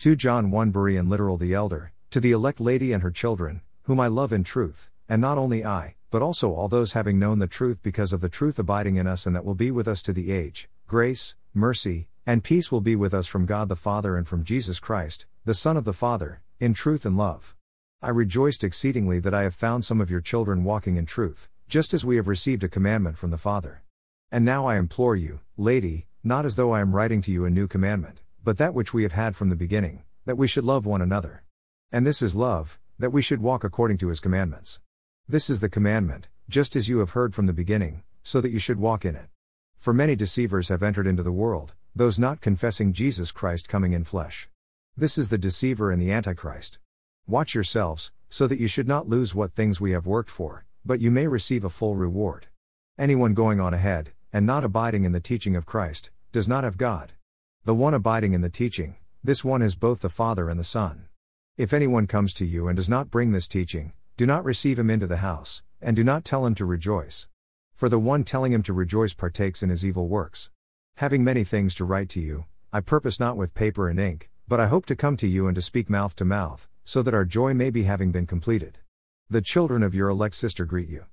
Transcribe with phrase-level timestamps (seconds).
[0.00, 4.00] 2 John 1 Berean literal the elder, to the elect lady and her children, whom
[4.00, 7.46] I love in truth, and not only I, but also all those having known the
[7.46, 10.14] truth because of the truth abiding in us and that will be with us to
[10.14, 14.26] the age, grace, mercy, and peace will be with us from God the Father and
[14.26, 17.54] from Jesus Christ, the Son of the Father, in truth and love.
[18.00, 21.92] I rejoiced exceedingly that I have found some of your children walking in truth, just
[21.92, 23.82] as we have received a commandment from the Father.
[24.32, 27.50] And now I implore you, lady, not as though I am writing to you a
[27.50, 30.86] new commandment, but that which we have had from the beginning, that we should love
[30.86, 31.42] one another.
[31.92, 34.80] And this is love, that we should walk according to his commandments.
[35.28, 38.58] This is the commandment, just as you have heard from the beginning, so that you
[38.58, 39.28] should walk in it.
[39.78, 44.04] For many deceivers have entered into the world, those not confessing Jesus Christ coming in
[44.04, 44.48] flesh.
[44.96, 46.78] This is the deceiver and the Antichrist.
[47.26, 51.00] Watch yourselves, so that you should not lose what things we have worked for, but
[51.00, 52.46] you may receive a full reward.
[52.98, 56.76] Anyone going on ahead, and not abiding in the teaching of Christ, does not have
[56.76, 57.12] God.
[57.66, 61.08] The one abiding in the teaching, this one is both the Father and the Son.
[61.58, 64.88] If anyone comes to you and does not bring this teaching, do not receive him
[64.88, 67.28] into the house, and do not tell him to rejoice.
[67.74, 70.48] For the one telling him to rejoice partakes in his evil works.
[70.96, 74.58] Having many things to write to you, I purpose not with paper and ink, but
[74.58, 77.26] I hope to come to you and to speak mouth to mouth, so that our
[77.26, 78.78] joy may be having been completed.
[79.28, 81.04] The children of your elect sister greet you.